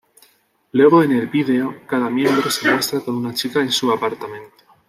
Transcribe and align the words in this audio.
Luego 0.71 1.03
en 1.03 1.11
el 1.11 1.27
vídeo, 1.27 1.83
cada 1.87 2.09
miembro 2.09 2.49
se 2.49 2.67
muestra 2.71 3.01
con 3.01 3.13
una 3.17 3.35
chica 3.35 3.59
en 3.59 3.71
su 3.71 3.91
apartamento. 3.91 4.63